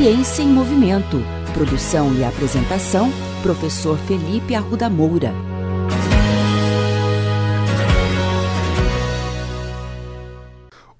Ciência 0.00 0.44
em 0.44 0.46
Movimento. 0.46 1.20
Produção 1.52 2.14
e 2.14 2.22
apresentação, 2.22 3.10
professor 3.42 3.98
Felipe 3.98 4.54
Arruda 4.54 4.88
Moura. 4.88 5.34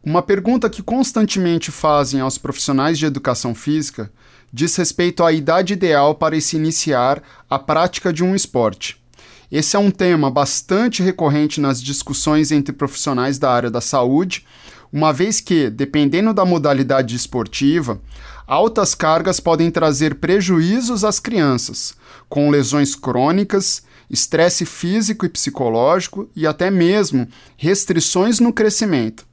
Uma 0.02 0.20
pergunta 0.20 0.68
que 0.68 0.82
constantemente 0.82 1.70
fazem 1.70 2.20
aos 2.20 2.38
profissionais 2.38 2.98
de 2.98 3.06
educação 3.06 3.54
física 3.54 4.10
diz 4.52 4.74
respeito 4.74 5.22
à 5.22 5.32
idade 5.32 5.74
ideal 5.74 6.16
para 6.16 6.40
se 6.40 6.56
iniciar 6.56 7.22
a 7.48 7.56
prática 7.56 8.12
de 8.12 8.24
um 8.24 8.34
esporte. 8.34 9.00
Esse 9.48 9.76
é 9.76 9.78
um 9.78 9.92
tema 9.92 10.28
bastante 10.28 11.04
recorrente 11.04 11.60
nas 11.60 11.80
discussões 11.80 12.50
entre 12.50 12.72
profissionais 12.72 13.38
da 13.38 13.48
área 13.48 13.70
da 13.70 13.80
saúde, 13.80 14.44
uma 14.92 15.12
vez 15.12 15.40
que, 15.40 15.70
dependendo 15.70 16.32
da 16.32 16.44
modalidade 16.44 17.14
esportiva, 17.14 18.00
altas 18.46 18.94
cargas 18.94 19.40
podem 19.40 19.70
trazer 19.70 20.16
prejuízos 20.16 21.04
às 21.04 21.20
crianças, 21.20 21.94
com 22.28 22.50
lesões 22.50 22.94
crônicas, 22.94 23.82
estresse 24.10 24.64
físico 24.64 25.26
e 25.26 25.28
psicológico 25.28 26.28
e 26.34 26.46
até 26.46 26.70
mesmo 26.70 27.28
restrições 27.56 28.40
no 28.40 28.52
crescimento. 28.52 29.26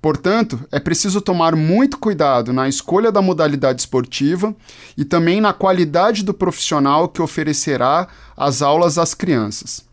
Portanto, 0.00 0.58
é 0.72 0.80
preciso 0.80 1.20
tomar 1.20 1.54
muito 1.54 1.98
cuidado 1.98 2.52
na 2.52 2.68
escolha 2.68 3.12
da 3.12 3.20
modalidade 3.20 3.82
esportiva 3.82 4.54
e 4.96 5.04
também 5.04 5.40
na 5.40 5.52
qualidade 5.52 6.24
do 6.24 6.32
profissional 6.32 7.06
que 7.08 7.20
oferecerá 7.20 8.08
as 8.34 8.62
aulas 8.62 8.96
às 8.96 9.12
crianças. 9.12 9.89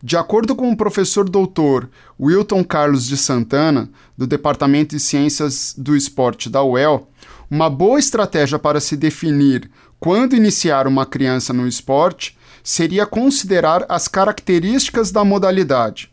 De 0.00 0.16
acordo 0.16 0.54
com 0.54 0.70
o 0.70 0.76
professor 0.76 1.28
doutor 1.28 1.90
Wilton 2.20 2.62
Carlos 2.62 3.04
de 3.04 3.16
Santana, 3.16 3.90
do 4.16 4.28
Departamento 4.28 4.94
de 4.94 5.02
Ciências 5.02 5.74
do 5.76 5.96
Esporte 5.96 6.48
da 6.48 6.62
UEL, 6.62 7.08
uma 7.50 7.68
boa 7.68 7.98
estratégia 7.98 8.60
para 8.60 8.78
se 8.78 8.96
definir 8.96 9.68
quando 9.98 10.36
iniciar 10.36 10.86
uma 10.86 11.04
criança 11.04 11.52
no 11.52 11.66
esporte 11.66 12.38
seria 12.62 13.06
considerar 13.06 13.84
as 13.88 14.06
características 14.06 15.10
da 15.10 15.24
modalidade. 15.24 16.12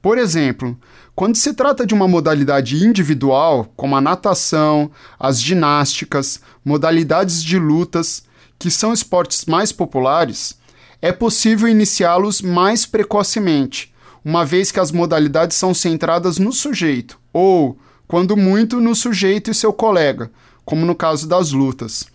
Por 0.00 0.16
exemplo, 0.16 0.78
quando 1.14 1.36
se 1.36 1.52
trata 1.52 1.84
de 1.84 1.92
uma 1.92 2.08
modalidade 2.08 2.82
individual, 2.82 3.70
como 3.76 3.96
a 3.96 4.00
natação, 4.00 4.90
as 5.18 5.42
ginásticas, 5.42 6.40
modalidades 6.64 7.42
de 7.42 7.58
lutas, 7.58 8.22
que 8.58 8.70
são 8.70 8.94
esportes 8.94 9.44
mais 9.44 9.72
populares, 9.72 10.56
é 11.00 11.12
possível 11.12 11.68
iniciá-los 11.68 12.40
mais 12.40 12.86
precocemente, 12.86 13.94
uma 14.24 14.44
vez 14.44 14.72
que 14.72 14.80
as 14.80 14.90
modalidades 14.90 15.56
são 15.56 15.72
centradas 15.72 16.38
no 16.38 16.52
sujeito, 16.52 17.18
ou, 17.32 17.78
quando 18.08 18.36
muito, 18.36 18.80
no 18.80 18.94
sujeito 18.94 19.50
e 19.50 19.54
seu 19.54 19.72
colega, 19.72 20.30
como 20.64 20.84
no 20.84 20.94
caso 20.94 21.28
das 21.28 21.52
lutas. 21.52 22.06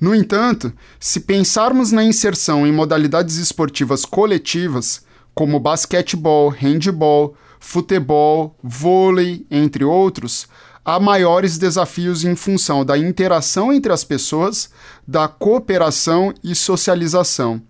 No 0.00 0.14
entanto, 0.14 0.72
se 1.00 1.20
pensarmos 1.20 1.90
na 1.90 2.04
inserção 2.04 2.66
em 2.66 2.72
modalidades 2.72 3.36
esportivas 3.36 4.04
coletivas, 4.04 5.02
como 5.34 5.60
basquetebol, 5.60 6.50
handebol, 6.50 7.36
futebol, 7.60 8.56
vôlei, 8.62 9.46
entre 9.50 9.84
outros, 9.84 10.48
há 10.84 10.98
maiores 10.98 11.58
desafios 11.58 12.24
em 12.24 12.34
função 12.34 12.84
da 12.84 12.96
interação 12.96 13.72
entre 13.72 13.92
as 13.92 14.04
pessoas, 14.04 14.70
da 15.06 15.28
cooperação 15.28 16.32
e 16.42 16.54
socialização. 16.54 17.60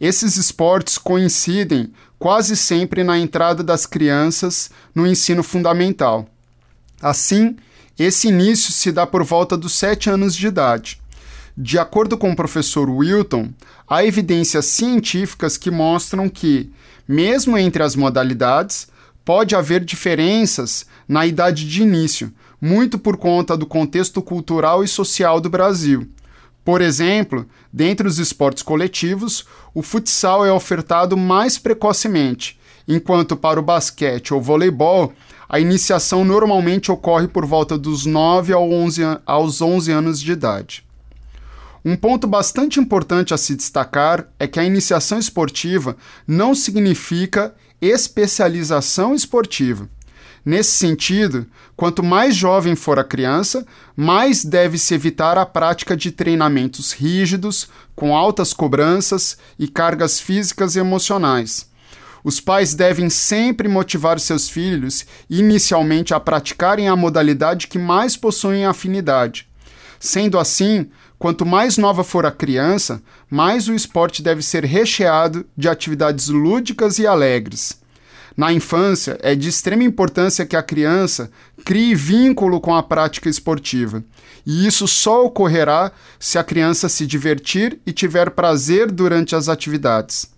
Esses 0.00 0.36
esportes 0.36 0.96
coincidem 0.96 1.92
quase 2.18 2.56
sempre 2.56 3.04
na 3.04 3.18
entrada 3.18 3.62
das 3.62 3.84
crianças 3.84 4.70
no 4.94 5.06
ensino 5.06 5.42
fundamental. 5.42 6.26
Assim, 7.02 7.56
esse 7.98 8.28
início 8.28 8.72
se 8.72 8.90
dá 8.90 9.06
por 9.06 9.22
volta 9.22 9.58
dos 9.58 9.74
7 9.74 10.08
anos 10.08 10.34
de 10.34 10.46
idade. 10.46 11.00
De 11.56 11.78
acordo 11.78 12.16
com 12.16 12.30
o 12.30 12.36
professor 12.36 12.88
Wilton, 12.88 13.50
há 13.86 14.02
evidências 14.02 14.64
científicas 14.66 15.58
que 15.58 15.70
mostram 15.70 16.28
que, 16.28 16.70
mesmo 17.06 17.58
entre 17.58 17.82
as 17.82 17.94
modalidades, 17.94 18.88
pode 19.22 19.54
haver 19.54 19.84
diferenças 19.84 20.86
na 21.06 21.26
idade 21.26 21.68
de 21.68 21.82
início, 21.82 22.32
muito 22.58 22.98
por 22.98 23.18
conta 23.18 23.56
do 23.56 23.66
contexto 23.66 24.22
cultural 24.22 24.82
e 24.82 24.88
social 24.88 25.40
do 25.40 25.50
Brasil. 25.50 26.08
Por 26.64 26.80
exemplo, 26.80 27.46
dentre 27.72 28.06
os 28.06 28.18
esportes 28.18 28.62
coletivos, 28.62 29.46
o 29.74 29.82
futsal 29.82 30.44
é 30.44 30.52
ofertado 30.52 31.16
mais 31.16 31.58
precocemente, 31.58 32.58
enquanto 32.86 33.36
para 33.36 33.58
o 33.58 33.62
basquete 33.62 34.34
ou 34.34 34.40
voleibol, 34.40 35.12
a 35.48 35.58
iniciação 35.58 36.24
normalmente 36.24 36.92
ocorre 36.92 37.26
por 37.26 37.44
volta 37.44 37.76
dos 37.76 38.06
9 38.06 38.52
aos 39.26 39.60
11 39.60 39.90
anos 39.90 40.20
de 40.20 40.32
idade. 40.32 40.84
Um 41.84 41.96
ponto 41.96 42.26
bastante 42.26 42.78
importante 42.78 43.32
a 43.32 43.38
se 43.38 43.56
destacar 43.56 44.28
é 44.38 44.46
que 44.46 44.60
a 44.60 44.64
iniciação 44.64 45.18
esportiva 45.18 45.96
não 46.26 46.54
significa 46.54 47.54
especialização 47.80 49.14
esportiva. 49.14 49.88
Nesse 50.44 50.72
sentido, 50.72 51.46
quanto 51.76 52.02
mais 52.02 52.34
jovem 52.34 52.74
for 52.74 52.98
a 52.98 53.04
criança, 53.04 53.66
mais 53.94 54.44
deve-se 54.44 54.94
evitar 54.94 55.36
a 55.36 55.44
prática 55.44 55.96
de 55.96 56.10
treinamentos 56.10 56.92
rígidos, 56.92 57.68
com 57.94 58.16
altas 58.16 58.54
cobranças 58.54 59.36
e 59.58 59.68
cargas 59.68 60.18
físicas 60.18 60.76
e 60.76 60.78
emocionais. 60.78 61.68
Os 62.24 62.40
pais 62.40 62.74
devem 62.74 63.08
sempre 63.08 63.68
motivar 63.68 64.18
seus 64.20 64.48
filhos 64.48 65.06
inicialmente 65.28 66.12
a 66.12 66.20
praticarem 66.20 66.88
a 66.88 66.96
modalidade 66.96 67.66
que 67.66 67.78
mais 67.78 68.16
possuem 68.16 68.64
afinidade. 68.64 69.48
Sendo 69.98 70.38
assim, 70.38 70.90
quanto 71.18 71.44
mais 71.44 71.76
nova 71.76 72.02
for 72.02 72.24
a 72.24 72.32
criança, 72.32 73.02
mais 73.28 73.68
o 73.68 73.74
esporte 73.74 74.22
deve 74.22 74.42
ser 74.42 74.64
recheado 74.64 75.46
de 75.56 75.68
atividades 75.68 76.28
lúdicas 76.28 76.98
e 76.98 77.06
alegres. 77.06 77.79
Na 78.36 78.52
infância, 78.52 79.18
é 79.22 79.34
de 79.34 79.48
extrema 79.48 79.82
importância 79.82 80.46
que 80.46 80.56
a 80.56 80.62
criança 80.62 81.30
crie 81.64 81.94
vínculo 81.94 82.60
com 82.60 82.74
a 82.74 82.82
prática 82.82 83.28
esportiva. 83.28 84.02
E 84.46 84.66
isso 84.66 84.88
só 84.88 85.24
ocorrerá 85.24 85.92
se 86.18 86.38
a 86.38 86.44
criança 86.44 86.88
se 86.88 87.06
divertir 87.06 87.78
e 87.84 87.92
tiver 87.92 88.30
prazer 88.30 88.90
durante 88.90 89.34
as 89.34 89.48
atividades. 89.48 90.30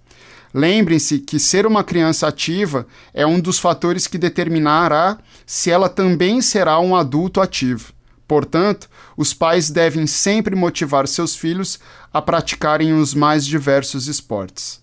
Lembrem-se 0.54 1.18
que 1.18 1.38
ser 1.38 1.66
uma 1.66 1.82
criança 1.82 2.28
ativa 2.28 2.86
é 3.14 3.26
um 3.26 3.40
dos 3.40 3.58
fatores 3.58 4.06
que 4.06 4.18
determinará 4.18 5.18
se 5.46 5.70
ela 5.70 5.88
também 5.88 6.42
será 6.42 6.78
um 6.78 6.94
adulto 6.94 7.40
ativo. 7.40 7.92
Portanto, 8.28 8.88
os 9.16 9.32
pais 9.32 9.70
devem 9.70 10.06
sempre 10.06 10.54
motivar 10.54 11.06
seus 11.08 11.34
filhos 11.34 11.78
a 12.12 12.20
praticarem 12.20 12.92
os 12.92 13.14
mais 13.14 13.46
diversos 13.46 14.06
esportes. 14.08 14.82